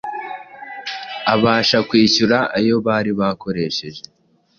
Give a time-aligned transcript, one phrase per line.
[1.33, 4.03] abasha kwishyura ayo nbari bakoresheje